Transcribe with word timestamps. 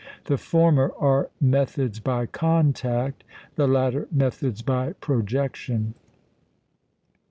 The 0.25 0.39
former 0.39 0.89
are 0.97 1.29
"methods 1.39 1.99
by 1.99 2.25
contact," 2.25 3.23
the 3.53 3.67
latter 3.67 4.07
"methods 4.11 4.63
by 4.63 4.93
projection." 4.93 5.93